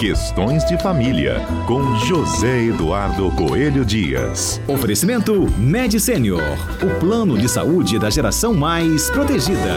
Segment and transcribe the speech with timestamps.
[0.00, 4.58] Questões de Família, com José Eduardo Coelho Dias.
[4.66, 6.40] Oferecimento Med Senior,
[6.82, 9.74] o plano de saúde da geração mais protegida.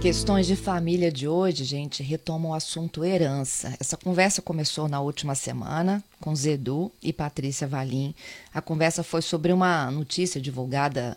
[0.00, 3.74] Questões de família de hoje, gente, retomam o assunto herança.
[3.80, 8.14] Essa conversa começou na última semana com Zedu e Patrícia Valim.
[8.54, 11.16] A conversa foi sobre uma notícia divulgada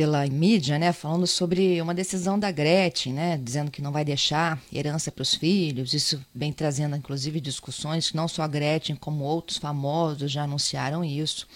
[0.00, 4.58] pela mídia, né, falando sobre uma decisão da Gretchen, né, dizendo que não vai deixar
[4.72, 5.92] herança para os filhos.
[5.92, 11.04] Isso vem trazendo, inclusive, discussões que não só a Gretchen, como outros famosos já anunciaram
[11.04, 11.46] isso.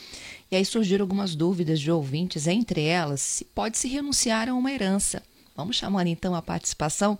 [0.51, 4.71] E aí surgiram algumas dúvidas de ouvintes, entre elas, se pode se renunciar a uma
[4.71, 5.23] herança.
[5.57, 7.19] Vamos chamar então a participação.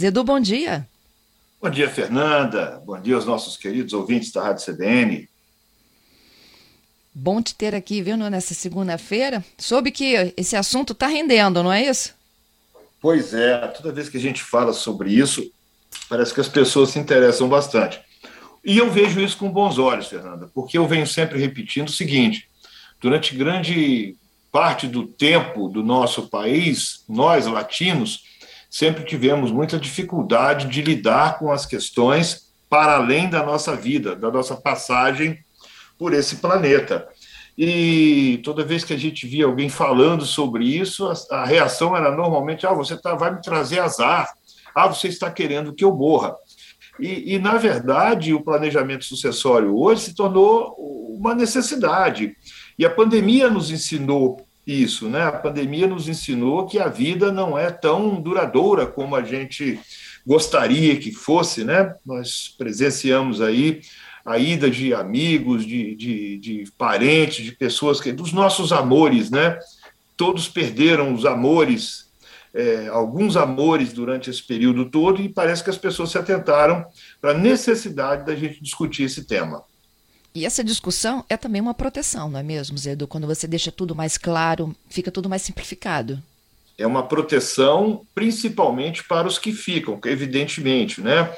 [0.00, 0.88] Zedu, bom dia.
[1.60, 2.82] Bom dia, Fernanda.
[2.86, 5.28] Bom dia aos nossos queridos ouvintes da Rádio CBN.
[7.14, 9.44] Bom te ter aqui, viu, nessa segunda-feira.
[9.58, 12.14] Soube que esse assunto está rendendo, não é isso?
[13.00, 15.50] Pois é, toda vez que a gente fala sobre isso,
[16.08, 18.00] parece que as pessoas se interessam bastante.
[18.64, 22.48] E eu vejo isso com bons olhos, Fernanda, porque eu venho sempre repetindo o seguinte:
[22.98, 24.16] durante grande
[24.50, 28.22] parte do tempo do nosso país, nós latinos
[28.70, 34.30] sempre tivemos muita dificuldade de lidar com as questões para além da nossa vida, da
[34.30, 35.38] nossa passagem
[36.02, 37.06] por esse planeta.
[37.56, 42.10] E toda vez que a gente via alguém falando sobre isso, a, a reação era
[42.10, 44.28] normalmente: ah, você tá, vai me trazer azar,
[44.74, 46.34] ah, você está querendo que eu morra.
[46.98, 50.74] E, e, na verdade, o planejamento sucessório hoje se tornou
[51.16, 52.34] uma necessidade.
[52.76, 55.22] E a pandemia nos ensinou isso, né?
[55.22, 59.78] A pandemia nos ensinou que a vida não é tão duradoura como a gente
[60.26, 61.94] gostaria que fosse, né?
[62.04, 63.80] Nós presenciamos aí
[64.24, 69.58] a ida de amigos, de, de, de parentes, de pessoas, que, dos nossos amores, né?
[70.16, 72.06] Todos perderam os amores,
[72.54, 76.84] é, alguns amores durante esse período todo, e parece que as pessoas se atentaram
[77.20, 79.64] para a necessidade da gente discutir esse tema.
[80.34, 83.06] E essa discussão é também uma proteção, não é mesmo, Zedu?
[83.06, 86.22] Quando você deixa tudo mais claro, fica tudo mais simplificado.
[86.78, 91.30] É uma proteção principalmente para os que ficam, evidentemente, né?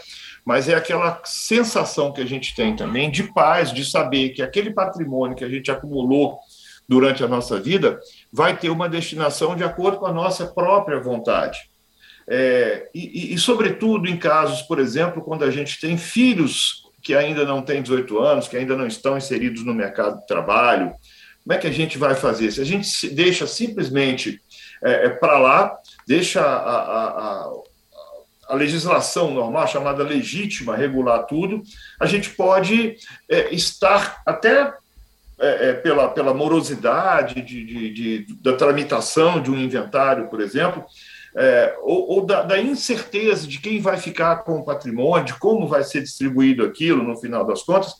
[0.44, 4.72] Mas é aquela sensação que a gente tem também de paz, de saber que aquele
[4.72, 6.38] patrimônio que a gente acumulou
[6.88, 7.99] durante a nossa vida
[8.32, 11.59] vai ter uma destinação de acordo com a nossa própria vontade.
[12.27, 17.44] É, e, e, sobretudo, em casos, por exemplo, quando a gente tem filhos que ainda
[17.44, 20.94] não têm 18 anos, que ainda não estão inseridos no mercado de trabalho.
[21.43, 22.50] Como é que a gente vai fazer?
[22.50, 24.41] Se a gente deixa simplesmente
[24.83, 25.77] é, é para lá,
[26.09, 27.53] deixa a, a, a,
[28.49, 31.62] a, legislação normal, chamada legítima, regular tudo,
[32.00, 32.97] a gente pode
[33.28, 34.72] é, estar até
[35.38, 40.84] é, é, pela, pela morosidade de, de, de, da tramitação de um inventário, por exemplo,
[41.37, 45.66] é, ou, ou da, da, incerteza de quem vai ficar com o patrimônio, de como
[45.66, 47.94] vai ser distribuído aquilo no final das contas,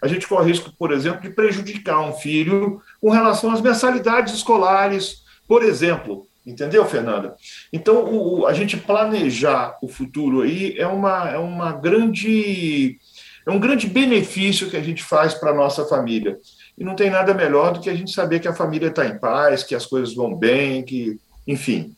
[0.00, 5.22] a gente corre risco, por exemplo, de prejudicar um filho com relação às mensalidades escolares,
[5.46, 6.27] por exemplo.
[6.48, 7.36] Entendeu, Fernanda?
[7.70, 12.98] Então, o, a gente planejar o futuro aí é uma, é uma grande.
[13.46, 16.38] É um grande benefício que a gente faz para a nossa família.
[16.76, 19.18] E não tem nada melhor do que a gente saber que a família está em
[19.18, 21.94] paz, que as coisas vão bem, que, enfim,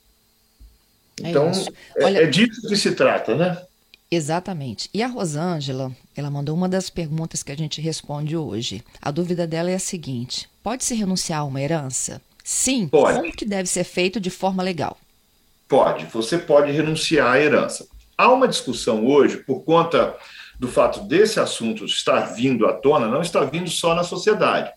[1.23, 1.51] é então,
[1.97, 3.63] é, Olha, é disso que se trata, né?
[4.11, 4.91] Exatamente.
[4.93, 8.83] E a Rosângela, ela mandou uma das perguntas que a gente responde hoje.
[9.01, 12.21] A dúvida dela é a seguinte: pode se renunciar a uma herança?
[12.51, 12.89] Sim.
[12.89, 13.21] Pode.
[13.21, 14.99] Como que deve ser feito de forma legal?
[15.69, 16.07] Pode.
[16.07, 17.87] Você pode renunciar à herança.
[18.19, 20.17] Há uma discussão hoje por conta
[20.59, 24.69] do fato desse assunto estar vindo à tona, não está vindo só na sociedade.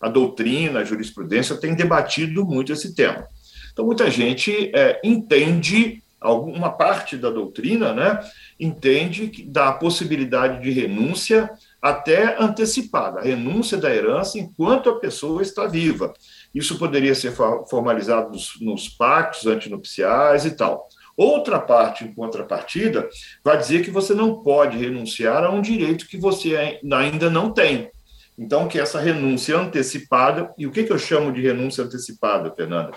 [0.00, 3.26] A doutrina, a jurisprudência tem debatido muito esse tema.
[3.72, 8.20] Então, muita gente é, entende, alguma parte da doutrina, né,
[8.58, 11.50] entende que dá a possibilidade de renúncia
[11.80, 16.12] até antecipada, a renúncia da herança enquanto a pessoa está viva.
[16.54, 17.32] Isso poderia ser
[17.68, 20.88] formalizado nos, nos pactos antinupciais e tal.
[21.16, 23.08] Outra parte, em contrapartida,
[23.44, 27.90] vai dizer que você não pode renunciar a um direito que você ainda não tem.
[28.38, 32.92] Então, que essa renúncia antecipada, e o que, que eu chamo de renúncia antecipada, Fernanda?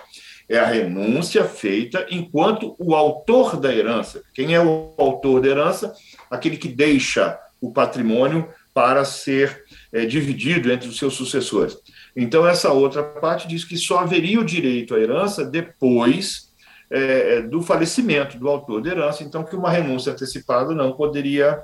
[0.50, 4.24] é a renúncia feita enquanto o autor da herança.
[4.34, 5.94] Quem é o autor da herança?
[6.30, 8.50] Aquele que deixa o patrimônio
[8.80, 11.78] para ser é, dividido entre os seus sucessores.
[12.16, 16.50] Então, essa outra parte diz que só haveria o direito à herança depois
[16.90, 21.62] é, do falecimento do autor da herança, então que uma renúncia antecipada não poderia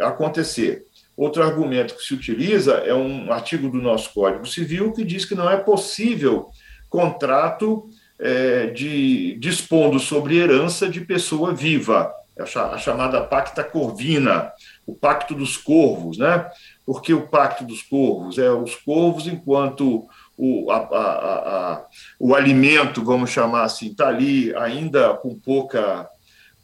[0.00, 0.86] acontecer.
[1.14, 5.34] Outro argumento que se utiliza é um artigo do nosso Código Civil que diz que
[5.34, 6.48] não é possível
[6.88, 14.50] contrato é, de dispondo sobre herança de pessoa viva, a chamada pacta corvina,
[14.86, 16.48] o pacto dos corvos, né?
[16.84, 21.86] Porque o pacto dos corvos é os corvos enquanto o, a, a, a,
[22.18, 26.08] o alimento, vamos chamar assim, está ali ainda com pouca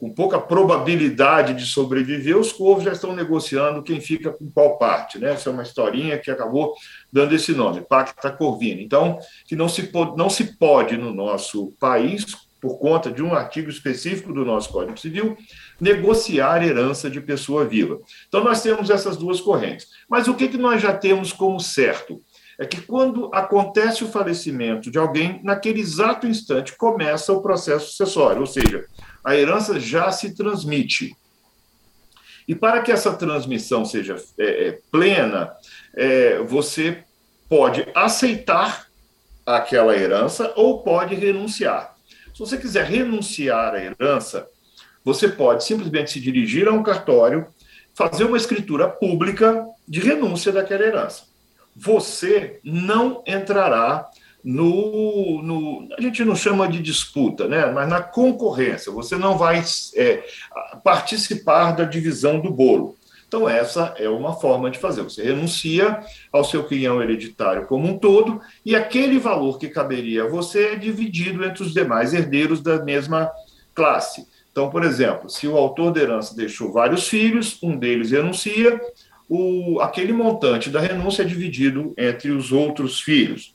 [0.00, 5.18] com pouca probabilidade de sobreviver, os corvos já estão negociando quem fica com qual parte.
[5.18, 5.32] Né?
[5.32, 6.72] Essa é uma historinha que acabou
[7.12, 8.80] dando esse nome, Pacta Corvina.
[8.80, 12.24] Então, que não se, não se pode no nosso país,
[12.60, 15.36] por conta de um artigo específico do nosso Código Civil,
[15.80, 17.98] negociar herança de pessoa viva.
[18.28, 19.88] Então, nós temos essas duas correntes.
[20.08, 22.20] Mas o que, que nós já temos como certo?
[22.58, 28.40] É que quando acontece o falecimento de alguém, naquele exato instante começa o processo sucessório,
[28.40, 28.84] ou seja,
[29.24, 31.16] a herança já se transmite.
[32.46, 35.52] E para que essa transmissão seja é, é, plena,
[35.96, 37.04] é, você
[37.48, 38.86] pode aceitar
[39.46, 41.96] aquela herança ou pode renunciar.
[42.40, 44.48] Se você quiser renunciar à herança,
[45.04, 47.46] você pode simplesmente se dirigir a um cartório,
[47.92, 51.24] fazer uma escritura pública de renúncia daquela herança.
[51.76, 54.08] Você não entrará
[54.42, 57.66] no, no, a gente não chama de disputa, né?
[57.66, 58.90] mas na concorrência.
[58.90, 59.62] Você não vai
[59.94, 60.24] é,
[60.82, 62.96] participar da divisão do bolo.
[63.30, 65.02] Então, essa é uma forma de fazer.
[65.02, 66.00] Você renuncia
[66.32, 70.74] ao seu quinhão hereditário como um todo, e aquele valor que caberia a você é
[70.74, 73.30] dividido entre os demais herdeiros da mesma
[73.72, 74.26] classe.
[74.50, 78.80] Então, por exemplo, se o autor da herança deixou vários filhos, um deles renuncia,
[79.28, 83.54] o, aquele montante da renúncia é dividido entre os outros filhos.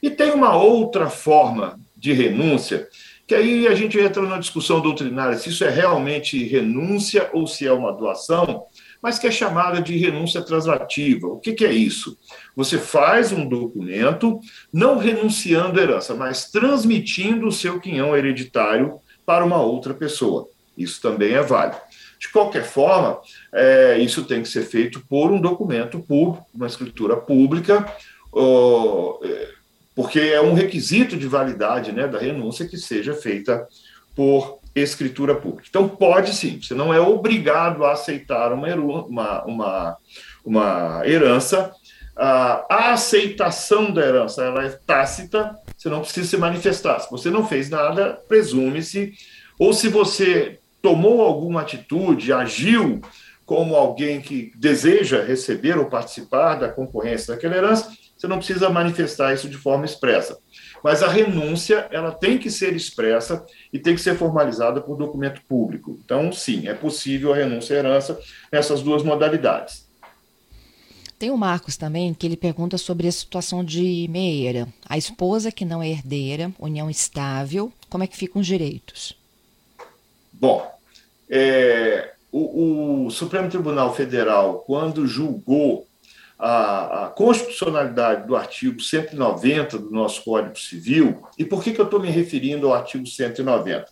[0.00, 2.86] E tem uma outra forma de renúncia,
[3.26, 7.66] que aí a gente entra na discussão doutrinária se isso é realmente renúncia ou se
[7.66, 8.67] é uma doação,
[9.02, 11.26] mas que é chamada de renúncia translativa.
[11.28, 12.18] O que, que é isso?
[12.56, 14.40] Você faz um documento
[14.72, 20.48] não renunciando à herança, mas transmitindo o seu quinhão hereditário para uma outra pessoa.
[20.76, 21.80] Isso também é válido.
[22.18, 23.20] De qualquer forma,
[23.52, 27.86] é, isso tem que ser feito por um documento público, uma escritura pública,
[29.22, 29.48] é,
[29.94, 33.66] porque é um requisito de validade né, da renúncia que seja feita
[34.14, 35.66] por escritura pública.
[35.68, 39.96] Então, pode sim, você não é obrigado a aceitar uma, uma, uma,
[40.44, 41.72] uma herança.
[42.16, 46.98] A aceitação da herança ela é tácita, você não precisa se manifestar.
[47.00, 49.12] Se você não fez nada, presume-se,
[49.58, 53.00] ou se você tomou alguma atitude, agiu
[53.44, 59.32] como alguém que deseja receber ou participar da concorrência daquela herança, você não precisa manifestar
[59.32, 60.38] isso de forma expressa.
[60.82, 65.40] Mas a renúncia, ela tem que ser expressa e tem que ser formalizada por documento
[65.48, 65.98] público.
[66.04, 68.18] Então, sim, é possível a renúncia à herança
[68.50, 69.86] nessas duas modalidades.
[71.18, 74.68] Tem o Marcos também, que ele pergunta sobre a situação de meieira.
[74.88, 79.18] A esposa que não é herdeira, união estável, como é que ficam os direitos?
[80.32, 80.64] Bom,
[81.28, 85.87] é, o, o Supremo Tribunal Federal, quando julgou
[86.38, 91.22] a, a, constitucionalidade do artigo 190 do nosso Código Civil.
[91.36, 93.86] E por que, que eu estou me referindo ao artigo 190?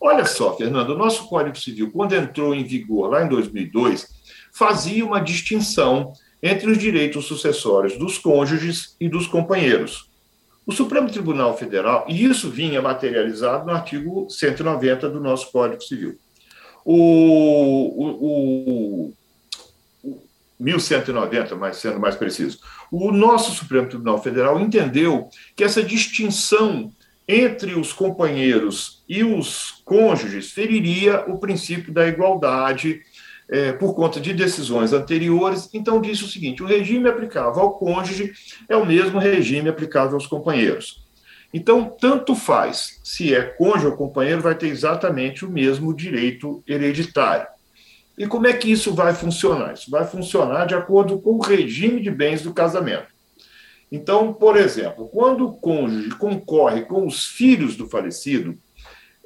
[0.00, 4.08] Olha só, Fernando, o nosso Código Civil, quando entrou em vigor lá em 2002,
[4.52, 6.12] fazia uma distinção
[6.42, 10.10] entre os direitos sucessórios dos cônjuges e dos companheiros.
[10.66, 16.18] O Supremo Tribunal Federal, e isso vinha materializado no artigo 190 do nosso Código Civil.
[16.84, 16.96] O,
[19.06, 19.13] o,
[20.64, 22.58] 1190, mais, sendo mais preciso.
[22.90, 26.90] O nosso Supremo Tribunal Federal entendeu que essa distinção
[27.28, 33.00] entre os companheiros e os cônjuges feriria o princípio da igualdade
[33.48, 35.68] é, por conta de decisões anteriores.
[35.74, 38.32] Então, disse o seguinte: o regime aplicável ao cônjuge
[38.68, 41.04] é o mesmo regime aplicável aos companheiros.
[41.52, 47.46] Então, tanto faz se é cônjuge ou companheiro, vai ter exatamente o mesmo direito hereditário.
[48.16, 49.74] E como é que isso vai funcionar?
[49.74, 53.08] Isso vai funcionar de acordo com o regime de bens do casamento.
[53.90, 58.56] Então, por exemplo, quando o cônjuge concorre com os filhos do falecido,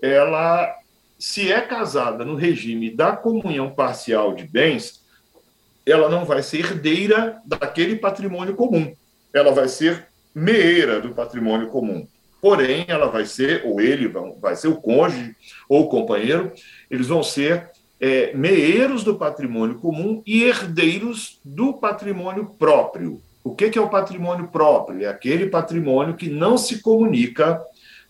[0.00, 0.74] ela,
[1.18, 5.04] se é casada no regime da comunhão parcial de bens,
[5.86, 8.92] ela não vai ser herdeira daquele patrimônio comum.
[9.32, 12.06] Ela vai ser meeira do patrimônio comum.
[12.40, 14.06] Porém, ela vai ser, ou ele
[14.40, 15.34] vai ser o cônjuge
[15.68, 16.52] ou o companheiro,
[16.90, 23.20] eles vão ser é, meeiros do patrimônio comum e herdeiros do patrimônio próprio.
[23.42, 25.04] O que, que é o patrimônio próprio?
[25.04, 27.60] É aquele patrimônio que não se comunica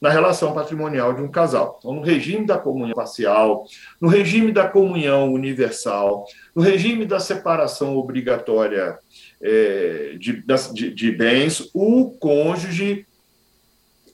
[0.00, 1.76] na relação patrimonial de um casal.
[1.78, 3.66] Então, no regime da comunhão parcial,
[4.00, 8.98] no regime da comunhão universal, no regime da separação obrigatória
[9.40, 13.06] é, de, de, de, bens, o cônjuge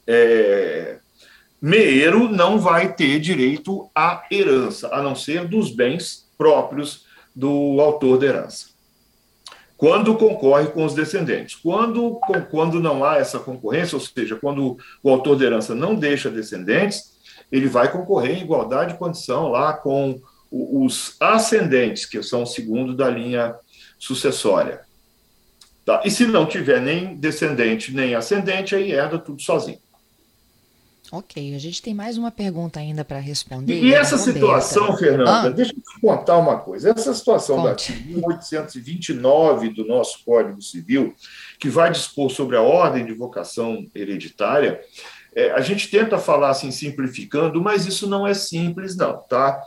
[0.07, 0.99] é,
[1.65, 8.19] meeiro não vai ter direito à herança, a não ser dos bens próprios do autor
[8.19, 8.67] da herança.
[9.75, 11.55] Quando concorre com os descendentes.
[11.55, 16.31] Quando, quando não há essa concorrência, ou seja, quando o autor da herança não deixa
[16.31, 17.15] descendentes,
[17.51, 20.21] ele vai concorrer em igualdade de condição lá com
[20.53, 23.57] os ascendentes, que são o segundo da linha
[23.99, 24.83] sucessória.
[25.83, 26.03] Tá?
[26.05, 29.79] E se não tiver nem descendente nem ascendente, aí herda tudo sozinho.
[31.17, 33.81] Ok, a gente tem mais uma pergunta ainda para responder.
[33.81, 35.49] E, essa situação, Fernanda, ah.
[35.49, 36.91] deixa eu te contar uma coisa.
[36.91, 37.93] Essa situação Conte.
[37.93, 41.15] da 1829 do nosso Código Civil,
[41.61, 44.81] que vai dispor sobre a ordem de vocação hereditária,
[45.37, 49.63] é, a gente tenta falar assim, simplificando, mas isso não é simples, não, tá?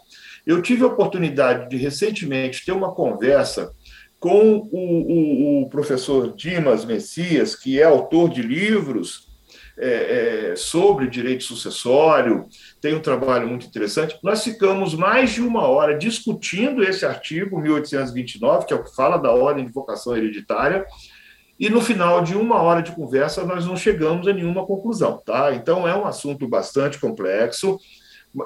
[0.46, 3.72] Eu tive a oportunidade de recentemente ter uma conversa
[4.20, 9.27] com o, o, o professor Dimas Messias, que é autor de livros
[9.80, 12.48] é, é, sobre direito sucessório,
[12.82, 14.18] tem um trabalho muito interessante.
[14.24, 19.18] Nós ficamos mais de uma hora discutindo esse artigo 1829, que é o que fala
[19.18, 20.86] da ordem de vocação hereditária,
[21.60, 25.54] e no final de uma hora de conversa nós não chegamos a nenhuma conclusão, tá?
[25.54, 27.80] Então é um assunto bastante complexo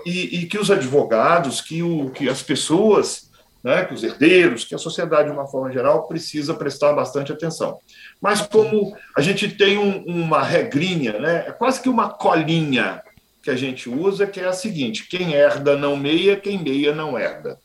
[0.06, 3.31] e, e que os advogados, que, o, que as pessoas
[3.64, 7.80] né, que os herdeiros, que a sociedade, de uma forma geral, precisa prestar bastante atenção.
[8.20, 13.02] Mas como a gente tem um, uma regrinha, né, é quase que uma colinha
[13.44, 17.18] que a gente usa, que é a seguinte: quem herda não meia, quem meia não
[17.18, 17.60] herda.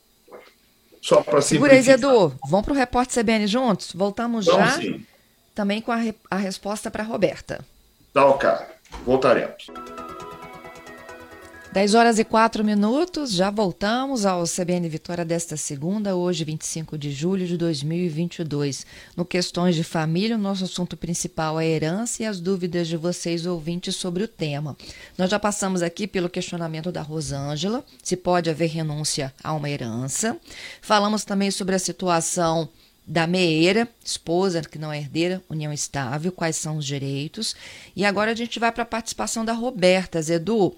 [1.01, 2.33] Só para Segura aí, Edu.
[2.49, 3.93] Vamos para o repórter CBN juntos?
[3.93, 5.05] Voltamos já sim.
[5.55, 7.63] também com a, re a resposta para a Roberta.
[8.13, 8.49] Tá, ok.
[9.05, 9.67] Voltaremos.
[11.73, 17.11] 10 horas e 4 minutos, já voltamos ao CBN Vitória desta segunda, hoje 25 de
[17.11, 18.85] julho de 2022.
[19.15, 22.97] No Questões de Família, o nosso assunto principal é a herança e as dúvidas de
[22.97, 24.75] vocês ouvintes sobre o tema.
[25.17, 30.37] Nós já passamos aqui pelo questionamento da Rosângela, se pode haver renúncia a uma herança.
[30.81, 32.69] Falamos também sobre a situação
[33.07, 37.55] da meeira, esposa que não é herdeira, união estável, quais são os direitos.
[37.95, 40.75] E agora a gente vai para a participação da Roberta Zedu.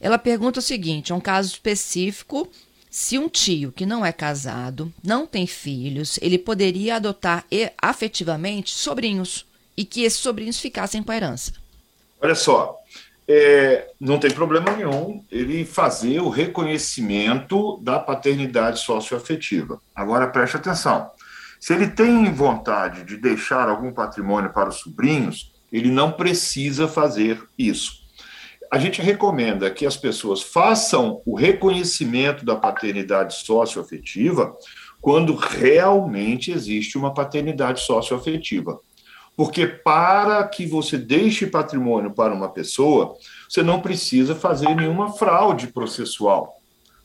[0.00, 2.50] Ela pergunta o seguinte: é um caso específico.
[2.90, 7.44] Se um tio que não é casado, não tem filhos, ele poderia adotar
[7.80, 11.52] afetivamente sobrinhos e que esses sobrinhos ficassem com a herança.
[12.20, 12.76] Olha só,
[13.28, 19.80] é, não tem problema nenhum ele fazer o reconhecimento da paternidade socioafetiva.
[19.94, 21.10] Agora preste atenção
[21.60, 27.42] se ele tem vontade de deixar algum patrimônio para os sobrinhos, ele não precisa fazer
[27.58, 28.06] isso.
[28.70, 34.54] A gente recomenda que as pessoas façam o reconhecimento da paternidade socioafetiva
[35.00, 38.78] quando realmente existe uma paternidade socioafetiva.
[39.36, 43.16] Porque para que você deixe patrimônio para uma pessoa,
[43.48, 46.57] você não precisa fazer nenhuma fraude processual.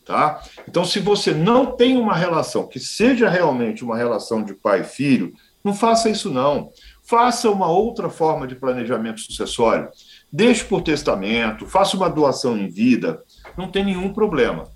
[0.06, 0.42] Tá?
[0.68, 4.84] Então, se você não tem uma relação que seja realmente uma relação de pai e
[4.84, 5.34] filho,
[5.64, 6.72] não faça isso não.
[7.04, 9.90] Faça uma outra forma de planejamento sucessório.
[10.32, 13.22] Deixe por testamento, faça uma doação em vida,
[13.58, 14.68] não tem nenhum problema.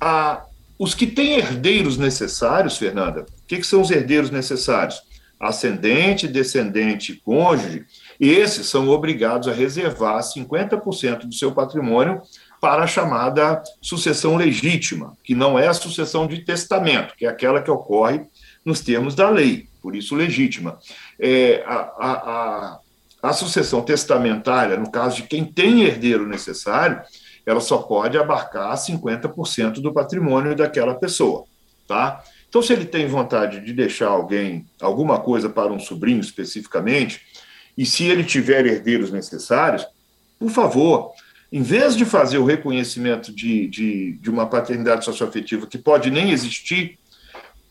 [0.00, 0.44] Ah,
[0.78, 5.02] os que têm herdeiros necessários, Fernanda, o que, que são os herdeiros necessários?
[5.40, 7.84] Ascendente, descendente, cônjuge,
[8.20, 12.22] esses são obrigados a reservar 50% do seu patrimônio
[12.60, 17.62] para a chamada sucessão legítima, que não é a sucessão de testamento, que é aquela
[17.62, 18.22] que ocorre
[18.64, 20.78] nos termos da lei, por isso legítima.
[21.18, 22.78] É, a, a, a,
[23.22, 27.00] a sucessão testamentária, no caso de quem tem herdeiro necessário,
[27.46, 31.44] ela só pode abarcar 50% do patrimônio daquela pessoa,
[31.86, 32.22] tá?
[32.48, 37.22] Então, se ele tem vontade de deixar alguém, alguma coisa para um sobrinho especificamente,
[37.76, 39.86] e se ele tiver herdeiros necessários,
[40.38, 41.12] por favor,
[41.50, 46.30] em vez de fazer o reconhecimento de, de, de uma paternidade socioafetiva que pode nem
[46.30, 46.98] existir,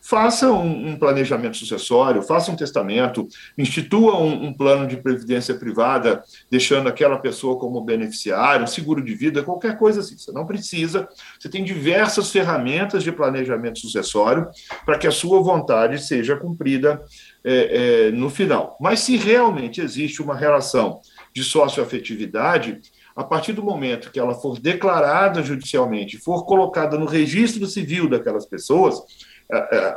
[0.07, 6.23] faça um, um, planejamento sucessório, faça um testamento, institua um, um, plano de previdência privada,
[6.49, 10.17] deixando aquela pessoa como beneficiário, seguro de vida, qualquer coisa assim.
[10.17, 14.47] Você não precisa, você tem diversas ferramentas de planejamento sucessório
[14.85, 17.03] para que a sua vontade seja cumprida
[17.43, 18.77] é, é, no final.
[18.79, 21.01] Mas se realmente existe uma relação
[21.35, 22.79] de socioafetividade,
[23.17, 28.45] a partir do momento que ela for declarada judicialmente, for colocada no registro civil daquelas
[28.45, 29.01] pessoas,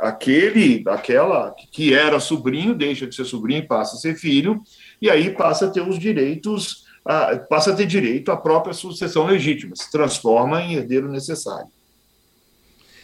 [0.01, 4.63] aquele, aquela que era sobrinho deixa de ser sobrinho e passa a ser filho,
[4.99, 6.87] e aí passa a ter os direitos,
[7.47, 11.67] passa a ter direito à própria sucessão legítima, se transforma em herdeiro necessário.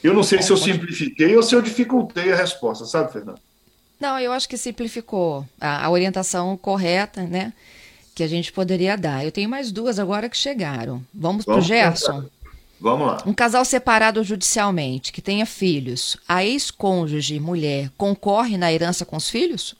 [0.03, 3.39] Eu não sei se eu simplifiquei ou se eu dificultei a resposta, sabe, Fernando?
[3.99, 7.53] Não, eu acho que simplificou a, a orientação correta, né?
[8.17, 9.23] Que a gente poderia dar.
[9.23, 11.03] Eu tenho mais duas agora que chegaram.
[11.13, 12.25] Vamos, para o Gerson?
[12.81, 13.23] Vamos lá.
[13.27, 19.29] Um casal separado judicialmente, que tenha filhos, a ex-cônjuge, mulher, concorre na herança com os
[19.29, 19.75] filhos?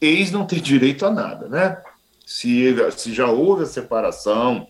[0.00, 1.80] Ex não tem direito a nada, né?
[2.26, 4.66] Se, se já houve a separação,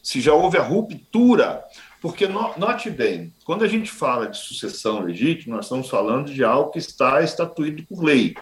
[0.00, 1.64] se já houve a ruptura,
[2.00, 6.70] porque note bem, quando a gente fala de sucessão legítima, nós estamos falando de algo
[6.70, 8.36] que está estatuído por lei.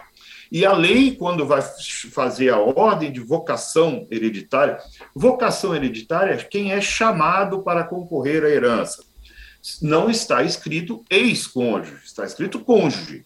[0.51, 4.79] E a lei, quando vai fazer a ordem de vocação hereditária,
[5.13, 9.03] vocação hereditária é quem é chamado para concorrer à herança.
[9.81, 13.25] Não está escrito ex-cônjuge, está escrito cônjuge.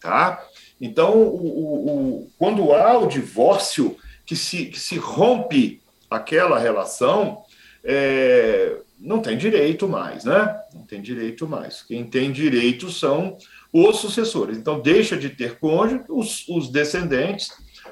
[0.00, 0.44] Tá?
[0.80, 3.96] Então, o, o, quando há o divórcio,
[4.26, 5.80] que se, que se rompe
[6.10, 7.42] aquela relação,
[7.82, 10.58] é, não tem direito mais, né?
[10.72, 11.82] Não tem direito mais.
[11.82, 13.36] Quem tem direito são
[13.74, 14.56] os sucessores.
[14.56, 17.50] Então, deixa de ter cônjuge, os, os descendentes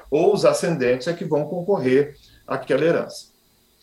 [0.09, 2.15] ou os ascendentes é que vão concorrer
[2.47, 3.33] àquela herança.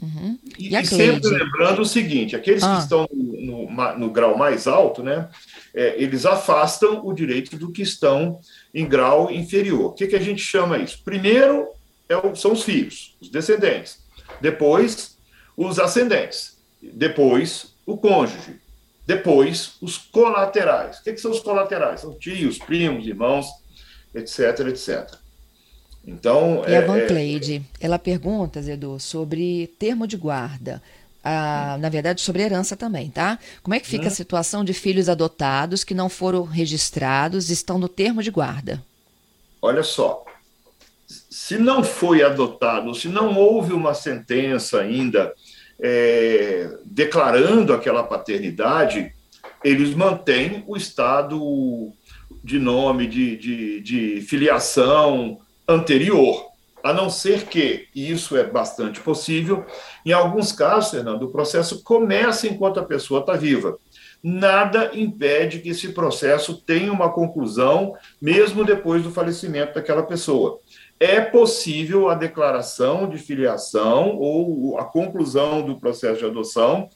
[0.03, 0.39] Uhum.
[0.59, 2.77] E, e, sempre lembrando o seguinte: aqueles ah.
[2.77, 5.29] que estão no, no, no, grau mais alto, né,
[5.75, 8.41] é, eles afastam o direito do que estão
[8.73, 9.91] em grau inferior.
[9.91, 11.03] O que, que a gente chama isso?
[11.05, 11.69] Primeiro
[12.09, 13.99] é o, são os filhos, os descendentes.
[14.41, 15.19] Depois,
[15.55, 16.59] os ascendentes.
[16.81, 18.59] Depois, o cônjuge.
[19.07, 20.99] Depois, os colaterais.
[20.99, 22.01] O que, que são os colaterais?
[22.01, 23.47] São tios, primos, irmãos,
[24.15, 25.15] etc, etc.
[26.07, 26.63] Então.
[26.67, 27.87] E é, a Van é, Cleide, é...
[27.87, 30.83] ela pergunta, Zedu, sobre termo de guarda.
[31.23, 33.39] Ah, na verdade, sobre herança também, tá?
[33.63, 34.09] Como é que fica hum.
[34.09, 38.83] a situação de filhos adotados que não foram registrados estão no termo de guarda?
[39.61, 40.25] Olha só,
[41.07, 45.35] se não foi adotado, se não houve uma sentença ainda
[45.83, 49.13] é, declarando aquela paternidade,
[49.65, 51.93] eles mantêm o estado
[52.43, 56.47] de nome, de, de, de filiação anterior,
[56.83, 59.65] a não ser que, e isso é bastante possível,
[60.05, 63.77] em alguns casos, Fernando, o processo começa enquanto a pessoa está viva.
[64.23, 70.61] Nada impede que esse processo tenha uma conclusão, mesmo depois do falecimento daquela pessoa
[71.01, 76.91] é possível a declaração de filiação ou a conclusão do processo de adoção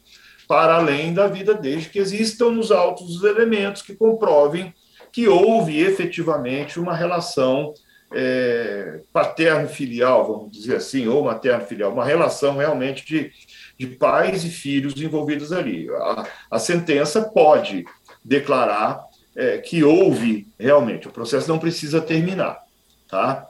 [0.47, 4.75] para além da vida, desde que existam nos autos os elementos que comprovem
[5.11, 7.73] que houve efetivamente uma relação
[8.12, 13.33] é, paterno-filial, vamos dizer assim, ou materno-filial, uma relação realmente de,
[13.79, 15.88] de pais e filhos envolvidos ali.
[15.88, 17.87] A, a sentença pode
[18.25, 22.62] declarar é, que houve realmente, o processo não precisa terminar,
[23.09, 23.49] tá?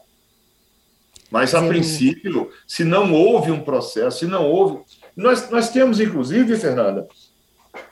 [1.35, 4.85] Mas, a princípio, se não houve um processo, se não houve.
[5.16, 7.09] Nós, nós temos, inclusive, Fernanda,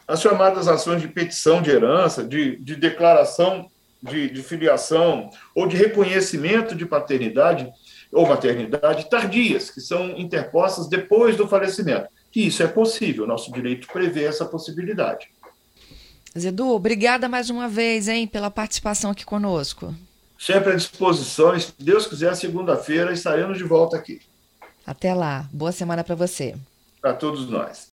[0.07, 3.69] as chamadas ações de petição de herança, de, de declaração
[4.01, 7.69] de, de filiação ou de reconhecimento de paternidade
[8.13, 12.07] ou maternidade tardias, que são interpostas depois do falecimento.
[12.31, 15.27] Que isso é possível, nosso direito prevê essa possibilidade.
[16.39, 19.93] Zedu, obrigada mais uma vez, hein, pela participação aqui conosco
[20.43, 21.55] sempre à disposição.
[21.55, 24.21] E, se Deus quiser, segunda-feira estaremos de volta aqui.
[24.85, 25.49] Até lá.
[25.53, 26.57] Boa semana para você.
[27.01, 27.91] Para todos nós.